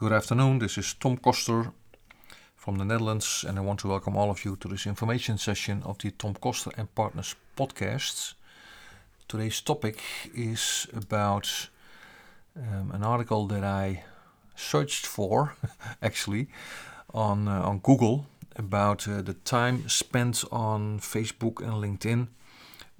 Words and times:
Good 0.00 0.12
afternoon, 0.12 0.60
this 0.60 0.78
is 0.78 0.94
Tom 0.94 1.16
Koster 1.16 1.72
from 2.54 2.78
the 2.78 2.84
Netherlands, 2.84 3.44
and 3.44 3.58
I 3.58 3.62
want 3.62 3.80
to 3.80 3.88
welcome 3.88 4.16
all 4.16 4.30
of 4.30 4.44
you 4.44 4.54
to 4.54 4.68
this 4.68 4.86
information 4.86 5.38
session 5.38 5.82
of 5.82 5.98
the 5.98 6.12
Tom 6.12 6.34
Koster 6.34 6.70
and 6.76 6.94
Partners 6.94 7.34
podcast. 7.56 8.34
Today's 9.26 9.60
topic 9.60 9.98
is 10.32 10.86
about 10.94 11.68
um, 12.56 12.92
an 12.92 13.02
article 13.02 13.48
that 13.48 13.64
I 13.64 14.04
searched 14.54 15.04
for, 15.04 15.56
actually, 16.00 16.46
on 17.12 17.48
uh, 17.48 17.62
on 17.62 17.80
Google 17.80 18.26
about 18.54 19.08
uh, 19.08 19.20
the 19.20 19.34
time 19.34 19.88
spent 19.88 20.44
on 20.52 21.00
Facebook 21.00 21.60
and 21.60 21.72
LinkedIn. 21.72 22.28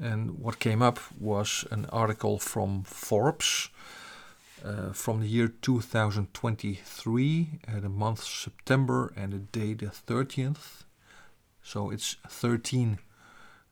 And 0.00 0.40
what 0.40 0.58
came 0.58 0.82
up 0.82 0.98
was 1.20 1.64
an 1.70 1.86
article 1.92 2.40
from 2.40 2.82
Forbes 2.82 3.68
uh, 4.64 4.92
from 4.92 5.20
the 5.20 5.26
year 5.26 5.48
2023, 5.48 7.48
uh, 7.68 7.80
the 7.80 7.88
month 7.88 8.22
September, 8.22 9.12
and 9.16 9.32
the 9.32 9.38
day 9.38 9.74
the 9.74 9.86
30th. 9.86 10.84
So 11.62 11.90
it's 11.90 12.16
13, 12.28 12.98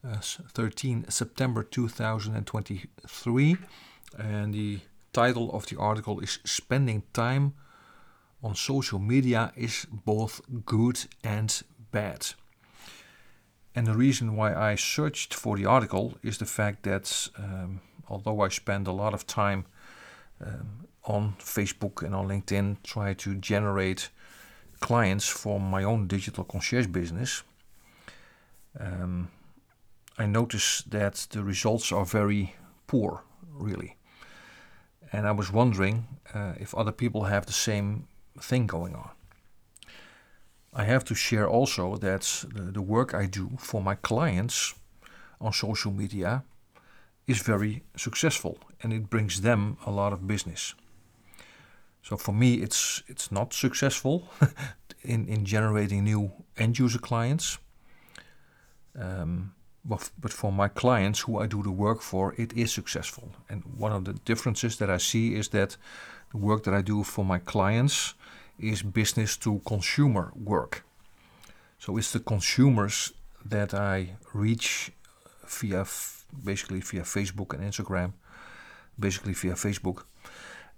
uh, 0.06 0.16
13 0.18 1.06
September 1.08 1.62
2023, 1.62 3.56
and 4.18 4.54
the 4.54 4.80
title 5.12 5.50
of 5.52 5.66
the 5.66 5.78
article 5.78 6.20
is 6.20 6.38
Spending 6.44 7.02
Time 7.12 7.54
on 8.42 8.54
Social 8.54 8.98
Media 8.98 9.52
is 9.56 9.86
Both 9.90 10.40
Good 10.64 11.06
and 11.24 11.62
Bad. 11.90 12.26
And 13.74 13.86
the 13.86 13.94
reason 13.94 14.36
why 14.36 14.54
I 14.54 14.74
searched 14.74 15.34
for 15.34 15.56
the 15.56 15.66
article 15.66 16.14
is 16.22 16.38
the 16.38 16.46
fact 16.46 16.82
that 16.84 17.28
um, 17.38 17.80
although 18.08 18.40
I 18.40 18.48
spend 18.48 18.86
a 18.86 18.92
lot 18.92 19.14
of 19.14 19.26
time 19.26 19.66
um, 20.44 20.86
on 21.04 21.34
Facebook 21.38 22.02
and 22.02 22.14
on 22.14 22.28
LinkedIn 22.28 22.76
try 22.82 23.14
to 23.14 23.34
generate 23.36 24.10
clients 24.80 25.28
for 25.28 25.60
my 25.60 25.84
own 25.84 26.06
digital 26.06 26.44
concierge 26.44 26.86
business, 26.86 27.42
um, 28.78 29.30
I 30.18 30.26
notice 30.26 30.82
that 30.88 31.26
the 31.30 31.42
results 31.42 31.92
are 31.92 32.04
very 32.04 32.54
poor, 32.86 33.22
really. 33.52 33.96
And 35.12 35.26
I 35.26 35.32
was 35.32 35.52
wondering 35.52 36.06
uh, 36.34 36.54
if 36.58 36.74
other 36.74 36.92
people 36.92 37.24
have 37.24 37.46
the 37.46 37.52
same 37.52 38.08
thing 38.40 38.66
going 38.66 38.94
on. 38.94 39.10
I 40.72 40.84
have 40.84 41.04
to 41.04 41.14
share 41.14 41.48
also 41.48 41.96
that 41.96 42.44
the, 42.52 42.62
the 42.72 42.82
work 42.82 43.14
I 43.14 43.26
do 43.26 43.50
for 43.58 43.80
my 43.80 43.94
clients 43.94 44.74
on 45.40 45.52
social 45.52 45.92
media 45.92 46.44
is 47.26 47.42
very 47.42 47.82
successful 47.96 48.58
and 48.82 48.92
it 48.92 49.10
brings 49.10 49.40
them 49.40 49.76
a 49.86 49.90
lot 49.90 50.12
of 50.12 50.26
business. 50.26 50.74
So 52.02 52.16
for 52.16 52.32
me, 52.32 52.54
it's 52.54 53.02
it's 53.08 53.32
not 53.32 53.52
successful 53.52 54.28
in 55.02 55.28
in 55.28 55.44
generating 55.44 56.04
new 56.04 56.30
end 56.56 56.78
user 56.78 57.00
clients. 57.00 57.58
Um, 58.98 59.52
but, 59.88 60.10
but 60.20 60.32
for 60.32 60.52
my 60.52 60.68
clients 60.68 61.20
who 61.20 61.38
I 61.38 61.46
do 61.46 61.62
the 61.62 61.70
work 61.70 62.02
for, 62.02 62.34
it 62.36 62.52
is 62.54 62.72
successful. 62.72 63.30
And 63.48 63.62
one 63.78 63.92
of 63.92 64.04
the 64.04 64.14
differences 64.14 64.76
that 64.78 64.90
I 64.90 64.98
see 64.98 65.34
is 65.34 65.48
that 65.48 65.76
the 66.32 66.38
work 66.38 66.64
that 66.64 66.74
I 66.74 66.82
do 66.82 67.04
for 67.04 67.24
my 67.24 67.38
clients 67.38 68.14
is 68.58 68.82
business 68.82 69.36
to 69.38 69.60
consumer 69.64 70.32
work. 70.34 70.84
So 71.78 71.96
it's 71.96 72.10
the 72.10 72.20
consumers 72.20 73.12
that 73.44 73.74
I 73.74 74.16
reach 74.32 74.90
via 75.48 75.84
basically 76.44 76.80
via 76.80 77.02
Facebook 77.02 77.54
and 77.54 77.62
Instagram, 77.62 78.12
basically 78.98 79.32
via 79.32 79.54
Facebook. 79.54 80.04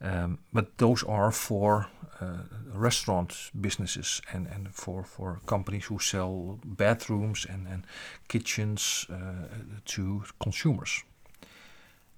Um, 0.00 0.38
but 0.52 0.78
those 0.78 1.02
are 1.02 1.32
for 1.32 1.88
uh, 2.20 2.42
restaurant 2.72 3.50
businesses 3.60 4.22
and, 4.32 4.46
and 4.46 4.72
for, 4.74 5.04
for 5.04 5.40
companies 5.46 5.86
who 5.86 5.98
sell 5.98 6.60
bathrooms 6.64 7.46
and, 7.48 7.66
and 7.66 7.84
kitchens 8.28 9.06
uh, 9.10 9.48
to 9.86 10.22
consumers. 10.40 11.02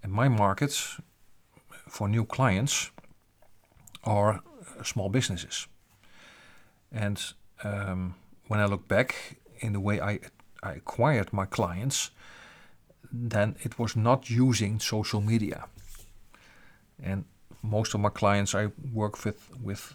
And 0.02 0.12
my 0.12 0.28
market 0.28 0.72
for 1.88 2.08
new 2.08 2.24
clients 2.24 2.90
are 4.04 4.40
uh, 4.78 4.82
small 4.82 5.08
businesses. 5.08 5.66
And 6.92 7.22
um, 7.64 8.14
when 8.48 8.60
I 8.60 8.66
look 8.66 8.88
back 8.88 9.38
in 9.60 9.72
the 9.72 9.80
way 9.80 10.00
I, 10.00 10.20
I 10.62 10.72
acquired 10.72 11.32
my 11.32 11.46
clients, 11.46 12.10
then 13.12 13.56
it 13.60 13.78
was 13.78 13.96
not 13.96 14.30
using 14.30 14.80
social 14.80 15.20
media. 15.20 15.66
And 17.02 17.24
most 17.62 17.94
of 17.94 18.00
my 18.00 18.10
clients 18.10 18.54
I 18.54 18.68
work 18.92 19.24
with 19.24 19.50
with 19.62 19.94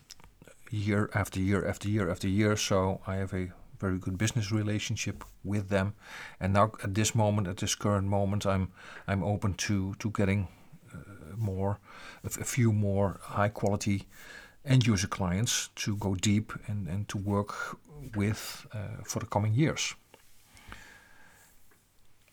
year 0.71 1.09
after 1.13 1.39
year 1.39 1.67
after 1.67 1.87
year 1.87 2.09
after 2.09 2.27
year, 2.27 2.55
so 2.57 3.01
I 3.07 3.15
have 3.15 3.33
a 3.33 3.51
very 3.79 3.97
good 3.97 4.17
business 4.17 4.51
relationship 4.51 5.23
with 5.43 5.69
them. 5.69 5.93
And 6.39 6.53
now 6.53 6.71
at 6.83 6.93
this 6.93 7.13
moment, 7.13 7.47
at 7.47 7.57
this 7.57 7.75
current 7.75 8.07
moment, 8.07 8.45
I'm 8.45 8.71
I'm 9.07 9.23
open 9.23 9.53
to 9.53 9.93
to 9.95 10.09
getting 10.09 10.47
uh, 10.93 11.35
more, 11.37 11.79
a, 12.23 12.29
few 12.29 12.71
more 12.71 13.19
high 13.21 13.49
quality 13.49 14.07
end 14.65 14.87
user 14.87 15.07
clients 15.07 15.69
to 15.75 15.95
go 15.97 16.15
deep 16.15 16.53
and, 16.67 16.87
and 16.87 17.07
to 17.09 17.17
work 17.17 17.77
with 18.15 18.65
uh, 18.73 19.03
for 19.03 19.19
the 19.19 19.25
coming 19.25 19.53
years. 19.53 19.95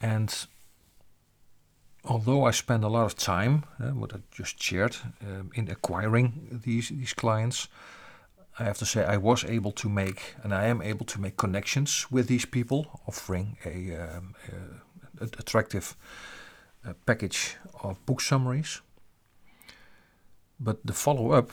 And 0.01 0.47
although 2.05 2.45
I 2.45 2.53
spend 2.53 2.85
a 2.85 2.89
lot 2.89 3.05
of 3.05 3.15
time, 3.15 3.65
uh, 3.81 3.91
what 3.91 4.15
I 4.15 4.19
just 4.31 4.63
shared, 4.63 4.97
um, 5.21 5.51
in 5.55 5.71
acquiring 5.71 6.61
these 6.65 6.89
these 6.89 7.15
clients, 7.15 7.69
I 8.59 8.65
have 8.65 8.79
to 8.79 8.87
say 8.87 9.05
I 9.05 9.17
was 9.17 9.45
able 9.45 9.73
to 9.73 9.89
make, 9.89 10.35
and 10.43 10.53
I 10.53 10.67
am 10.67 10.83
able 10.83 11.07
to 11.07 11.21
make 11.21 11.37
connections 11.37 12.07
with 12.11 12.27
these 12.27 12.47
people, 12.47 13.01
offering 13.07 13.57
a, 13.65 13.97
um, 13.97 14.35
attractive 15.39 15.97
uh, 16.85 16.93
package 17.07 17.57
of 17.83 18.05
book 18.07 18.21
summaries. 18.21 18.83
But 20.61 20.77
the 20.85 20.93
follow 20.93 21.33
up 21.33 21.51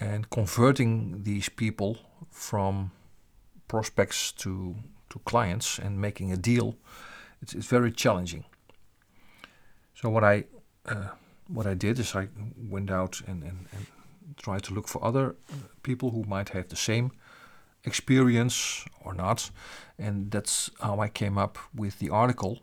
and 0.00 0.28
converting 0.28 1.22
these 1.22 1.48
people 1.48 1.96
from 2.30 2.90
prospects 3.68 4.32
to 4.32 4.74
to 5.08 5.18
clients 5.24 5.78
and 5.78 6.00
making 6.00 6.32
a 6.32 6.36
deal, 6.36 6.74
it's, 7.42 7.54
it's 7.54 7.66
very 7.66 7.92
challenging. 7.92 8.44
So 10.00 10.08
what 10.08 10.24
I 10.24 10.44
uh, 10.86 11.08
what 11.48 11.66
I 11.66 11.74
did 11.74 11.98
is 11.98 12.14
I 12.14 12.28
went 12.56 12.90
out 12.90 13.20
and, 13.26 13.42
and, 13.42 13.66
and 13.72 13.86
tried 14.36 14.62
to 14.62 14.74
look 14.74 14.88
for 14.88 15.04
other 15.04 15.36
people 15.82 16.10
who 16.10 16.24
might 16.24 16.50
have 16.50 16.68
the 16.68 16.76
same 16.76 17.10
experience 17.84 18.84
or 19.04 19.14
not, 19.14 19.50
and 19.98 20.30
that's 20.30 20.70
how 20.80 21.00
I 21.00 21.08
came 21.08 21.36
up 21.36 21.58
with 21.74 21.98
the 21.98 22.08
article 22.08 22.62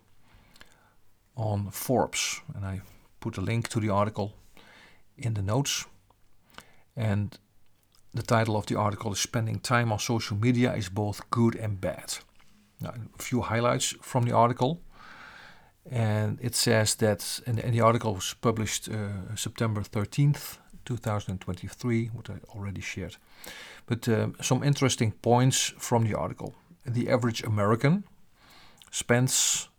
on 1.35 1.69
Forbes, 1.71 2.41
and 2.55 2.65
I 2.65 2.81
put 3.19 3.37
a 3.37 3.41
link 3.41 3.67
to 3.69 3.79
the 3.79 3.89
article 3.89 4.33
in 5.17 5.33
the 5.35 5.41
notes. 5.41 5.85
And 6.95 7.37
the 8.13 8.23
title 8.23 8.55
of 8.55 8.65
the 8.65 8.79
article 8.79 9.11
is 9.11 9.19
Spending 9.19 9.59
Time 9.59 9.91
on 9.91 9.99
Social 9.99 10.37
Media 10.37 10.73
is 10.73 10.89
Both 10.89 11.29
Good 11.29 11.55
and 11.55 11.79
Bad. 11.79 12.17
Now, 12.81 12.93
a 13.19 13.21
few 13.21 13.41
highlights 13.41 13.95
from 14.01 14.25
the 14.25 14.35
article. 14.35 14.81
And 15.89 16.37
it 16.41 16.55
says 16.55 16.95
that, 16.95 17.39
and, 17.45 17.57
the 17.57 17.81
article 17.81 18.13
was 18.13 18.33
published 18.41 18.89
uh, 18.89 19.35
September 19.35 19.81
13th, 19.81 20.57
2023, 20.85 22.07
what 22.07 22.29
I 22.29 22.39
already 22.49 22.81
shared. 22.81 23.17
But 23.85 24.07
uh, 24.07 24.27
some 24.41 24.63
interesting 24.63 25.11
points 25.11 25.73
from 25.77 26.03
the 26.05 26.17
article. 26.17 26.53
The 26.85 27.09
average 27.09 27.43
American 27.43 28.03
spends 28.91 29.69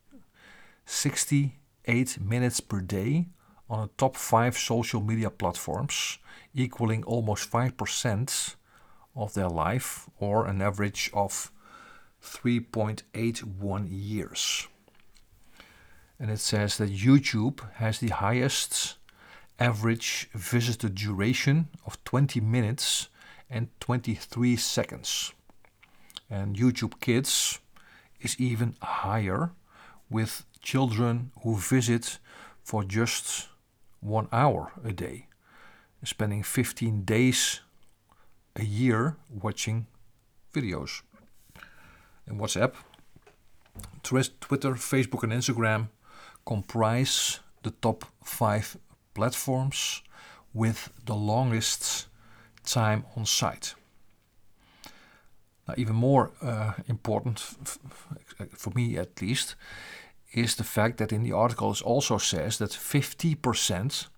68 0.87 2.21
minutes 2.21 2.61
per 2.61 2.81
day 2.81 3.27
on 3.69 3.83
the 3.83 3.91
top 3.99 4.17
five 4.17 4.57
social 4.57 5.03
media 5.03 5.31
platforms, 5.31 6.19
equaling 6.55 7.05
almost 7.05 7.51
5% 7.51 8.57
of 9.15 9.35
their 9.35 9.49
life, 9.49 10.09
or 10.19 10.47
an 10.47 10.63
average 10.63 11.11
of 11.13 11.53
3.81 12.23 13.89
years 13.91 14.69
and 16.21 16.31
it 16.31 16.41
says 16.41 16.79
that 16.79 16.91
YouTube 16.91 17.61
has 17.75 17.99
the 17.99 18.09
highest 18.09 18.97
average 19.59 20.29
visitor 20.35 20.89
duration 20.89 21.69
of 21.87 22.03
20 22.05 22.41
minutes 22.41 23.09
and 23.51 23.69
23 23.81 24.57
seconds. 24.57 25.33
And 26.31 26.57
YouTube 26.57 27.01
Kids 27.01 27.61
is 28.21 28.39
even 28.39 28.75
higher 28.83 29.53
with 30.11 30.45
children 30.61 31.31
who 31.43 31.57
visit 31.57 32.19
for 32.63 32.85
just 32.85 33.49
one 34.01 34.29
hour 34.33 34.73
a 34.85 34.93
day, 34.93 35.27
spending 36.05 36.43
15 36.43 37.05
days 37.05 37.61
a 38.57 38.65
year 38.65 39.17
watching 39.31 39.87
videos. 40.53 41.03
And 42.27 42.39
WhatsApp, 42.39 42.75
Twitter, 44.03 44.75
Facebook, 44.75 45.23
and 45.23 45.33
Instagram 45.33 45.89
comprise 46.49 47.41
the 47.63 47.71
top 47.71 48.05
five 48.25 48.79
platforms 49.15 50.03
with 50.55 50.91
the 51.05 51.15
longest 51.15 52.09
time 52.65 53.05
on 53.17 53.27
site. 53.27 53.75
Now, 55.67 55.75
even 55.77 55.95
more 55.95 56.31
uh, 56.41 56.73
important, 56.87 57.39
for 58.57 58.73
me 58.75 58.99
at 58.99 59.21
least, 59.21 59.57
is 60.33 60.55
the 60.55 60.65
fact 60.65 60.97
that 60.97 61.13
in 61.13 61.23
the 61.23 61.33
article 61.33 61.71
it 61.73 61.83
also 61.83 62.19
says 62.19 62.57
that 62.59 62.71
50% 62.71 64.09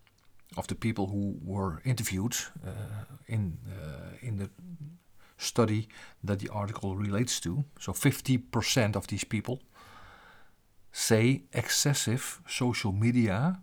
of 0.56 0.66
the 0.66 0.74
people 0.74 1.06
who 1.06 1.34
were 1.44 1.80
interviewed 1.84 2.36
uh, 2.64 3.04
in, 3.26 3.58
uh, 3.66 4.26
in 4.26 4.36
the 4.36 4.50
study 5.36 5.88
that 6.22 6.38
the 6.38 6.48
article 6.52 6.96
relates 6.96 7.40
to, 7.40 7.64
so 7.80 7.92
50% 7.92 8.96
of 8.96 9.06
these 9.06 9.24
people 9.24 9.58
say 10.92 11.42
excessive 11.52 12.40
social 12.46 12.92
media 12.92 13.60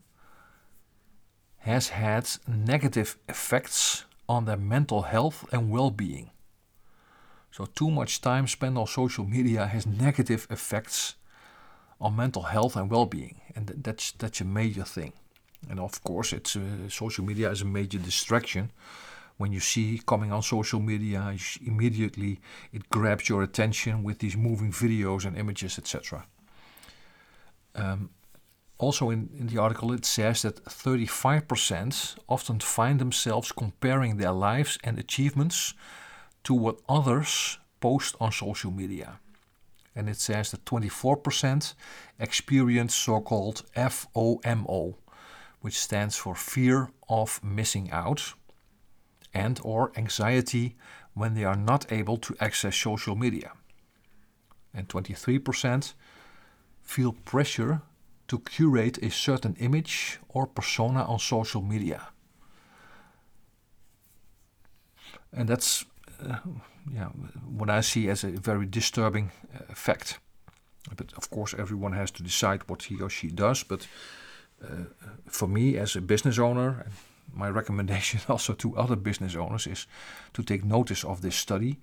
has 1.60 1.90
had 1.90 2.30
negative 2.48 3.18
effects 3.28 4.06
on 4.30 4.46
their 4.46 4.58
mental 4.58 5.04
health 5.04 5.46
and 5.52 5.70
well 5.70 5.92
being. 5.92 6.32
So, 7.52 7.66
too 7.66 7.90
much 7.90 8.22
time 8.22 8.48
spent 8.48 8.78
on 8.78 8.88
social 8.88 9.26
media 9.26 9.66
has 9.66 9.86
negative 9.86 10.48
effects 10.50 11.16
on 12.00 12.16
mental 12.16 12.44
health 12.44 12.76
and 12.76 12.90
well 12.90 13.06
being, 13.06 13.42
and 13.56 13.68
that's, 13.84 14.12
that's 14.12 14.42
a 14.42 14.46
major 14.46 14.84
thing. 14.84 15.14
And 15.70 15.80
of 15.80 16.04
course, 16.04 16.34
it's 16.34 16.56
uh, 16.56 16.88
social 16.90 17.26
media 17.26 17.50
is 17.50 17.62
a 17.62 17.66
major 17.66 17.98
distraction. 17.98 18.72
When 19.38 19.52
you 19.52 19.60
see 19.60 20.02
coming 20.06 20.32
on 20.32 20.42
social 20.42 20.80
media, 20.80 21.36
immediately 21.66 22.40
it 22.72 22.90
grabs 22.90 23.30
your 23.30 23.44
attention 23.44 24.04
with 24.04 24.20
these 24.20 24.38
moving 24.38 24.72
videos 24.72 25.26
and 25.26 25.38
images, 25.38 25.78
etc. 25.78 26.26
Um, 27.78 28.10
also, 28.80 29.10
in, 29.10 29.30
in 29.40 29.48
the 29.48 29.58
article, 29.58 29.92
it 29.92 30.06
says 30.06 30.44
that 30.44 30.64
35% 30.66 32.16
often 32.30 32.60
find 32.60 33.00
themselves 33.00 33.52
comparing 33.52 34.18
their 34.18 34.32
lives 34.32 34.78
and 34.84 35.00
achievements 35.00 35.74
to 36.44 36.54
what 36.54 36.80
others 36.88 37.58
post 37.80 38.16
on 38.20 38.32
social 38.32 38.72
media. 38.72 39.20
And 39.96 40.08
it 40.08 40.18
says 40.18 40.52
that 40.52 40.66
24% 40.66 41.74
experience 42.20 42.94
so 42.94 43.20
called 43.20 43.64
FOMO, 43.76 44.96
which 45.62 45.80
stands 45.80 46.16
for 46.16 46.36
fear 46.36 46.92
of 47.10 47.44
missing 47.44 47.90
out 47.92 48.34
and 49.34 49.60
or 49.64 49.92
anxiety 49.98 50.76
when 51.16 51.34
they 51.34 51.44
are 51.44 51.56
not 51.56 51.92
able 51.92 52.18
to 52.18 52.36
access 52.40 52.76
social 52.76 53.16
media. 53.16 53.54
And 54.72 54.88
23% 54.88 55.94
feel 56.88 57.12
pressure 57.12 57.82
to 58.28 58.40
curate 58.40 58.98
a 59.04 59.10
certain 59.10 59.56
image 59.60 60.20
or 60.30 60.48
persona 60.48 61.04
on 61.04 61.20
social 61.20 61.62
media. 61.62 62.08
And 65.34 65.50
that's 65.50 65.86
uh, 66.24 66.38
yeah, 66.94 67.10
what 67.58 67.70
I 67.70 67.82
see 67.82 68.10
as 68.10 68.24
a 68.24 68.30
very 68.30 68.66
disturbing 68.66 69.32
uh, 69.54 69.74
fact. 69.74 70.20
But 70.96 71.14
of 71.18 71.30
course, 71.30 71.54
everyone 71.58 71.94
has 71.94 72.12
to 72.12 72.24
decide 72.24 72.62
what 72.68 72.84
he 72.84 73.02
or 73.02 73.10
she 73.10 73.28
does. 73.28 73.64
But 73.64 73.88
uh, 74.64 74.86
for 75.30 75.48
me, 75.48 75.78
as 75.78 75.96
a 75.96 76.02
business 76.02 76.40
owner, 76.40 76.86
my 77.34 77.50
recommendation 77.60 78.22
also 78.28 78.54
to 78.54 78.78
other 78.78 78.96
business 78.96 79.36
owners 79.36 79.68
is 79.68 79.88
to 80.34 80.44
take 80.44 80.64
notice 80.64 81.04
of 81.04 81.22
this 81.22 81.36
study 81.36 81.78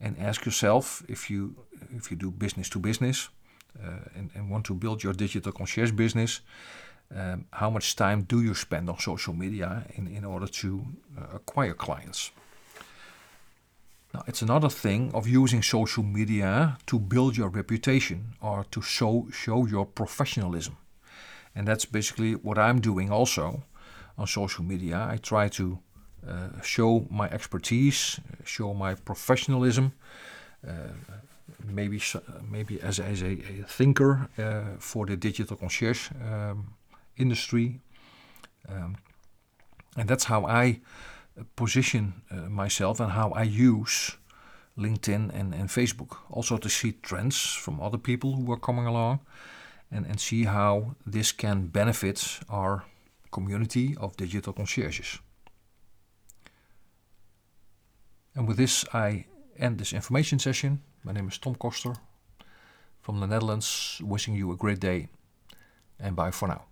and 0.00 0.16
ask 0.18 0.44
yourself 0.46 1.02
if 1.08 1.28
you 1.30 1.54
if 1.96 2.10
you 2.10 2.16
do 2.16 2.30
business 2.30 2.68
to 2.68 2.78
business 2.78 3.28
uh, 3.28 3.43
and, 4.14 4.30
and 4.34 4.50
want 4.50 4.64
to 4.66 4.74
build 4.74 5.02
your 5.02 5.12
digital 5.12 5.52
concierge 5.52 5.92
business, 5.92 6.40
um, 7.14 7.44
how 7.52 7.70
much 7.70 7.96
time 7.96 8.22
do 8.22 8.42
you 8.42 8.54
spend 8.54 8.88
on 8.88 8.98
social 8.98 9.34
media 9.34 9.84
in, 9.94 10.08
in 10.08 10.24
order 10.24 10.46
to 10.46 10.84
uh, 11.18 11.36
acquire 11.36 11.74
clients? 11.74 12.30
Now, 14.12 14.22
it's 14.26 14.42
another 14.42 14.68
thing 14.68 15.10
of 15.12 15.26
using 15.26 15.62
social 15.62 16.04
media 16.04 16.78
to 16.86 16.98
build 16.98 17.36
your 17.36 17.48
reputation 17.48 18.34
or 18.40 18.64
to 18.70 18.80
show, 18.80 19.26
show 19.32 19.66
your 19.66 19.86
professionalism. 19.86 20.76
And 21.54 21.66
that's 21.66 21.84
basically 21.84 22.34
what 22.34 22.58
I'm 22.58 22.80
doing 22.80 23.10
also 23.10 23.64
on 24.16 24.26
social 24.26 24.64
media. 24.64 25.08
I 25.10 25.16
try 25.16 25.48
to 25.48 25.78
uh, 26.28 26.60
show 26.62 27.06
my 27.10 27.28
expertise, 27.28 28.20
show 28.44 28.72
my 28.72 28.94
professionalism, 28.94 29.92
uh, 30.66 30.72
maybe 31.64 32.00
maybe 32.50 32.80
as, 32.80 32.98
as 33.00 33.22
a, 33.22 33.32
a 33.32 33.64
thinker 33.66 34.28
uh, 34.38 34.78
for 34.78 35.06
the 35.06 35.16
digital 35.16 35.56
concierge 35.56 36.10
um, 36.22 36.74
industry. 37.16 37.80
Um, 38.68 38.96
and 39.96 40.08
that's 40.08 40.24
how 40.24 40.46
I 40.46 40.80
position 41.56 42.22
uh, 42.30 42.48
myself 42.48 43.00
and 43.00 43.12
how 43.12 43.30
I 43.30 43.42
use 43.42 44.16
LinkedIn 44.78 45.30
and, 45.34 45.54
and 45.54 45.68
Facebook. 45.68 46.16
Also 46.30 46.56
to 46.56 46.68
see 46.68 46.92
trends 47.02 47.54
from 47.54 47.80
other 47.80 47.98
people 47.98 48.34
who 48.34 48.50
are 48.52 48.58
coming 48.58 48.86
along 48.86 49.20
and, 49.90 50.06
and 50.06 50.20
see 50.20 50.44
how 50.44 50.94
this 51.06 51.32
can 51.32 51.66
benefit 51.66 52.40
our 52.48 52.84
community 53.30 53.96
of 54.00 54.16
digital 54.16 54.52
concierges. 54.52 55.18
And 58.34 58.48
with 58.48 58.56
this, 58.56 58.84
I 58.92 59.26
end 59.58 59.78
this 59.78 59.92
information 59.92 60.38
session. 60.38 60.80
My 61.06 61.12
name 61.12 61.28
is 61.28 61.36
Tom 61.36 61.54
Koster 61.54 61.92
from 63.02 63.20
the 63.20 63.26
Netherlands, 63.26 64.00
wishing 64.02 64.34
you 64.34 64.50
a 64.52 64.56
great 64.56 64.80
day 64.80 65.08
and 66.00 66.16
bye 66.16 66.30
for 66.30 66.48
now. 66.48 66.62